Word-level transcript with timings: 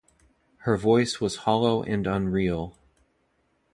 Her 0.65 0.77
voice 0.77 1.21
was 1.21 1.35
hollow 1.45 1.83
and 1.83 2.07
unreal. 2.07 2.75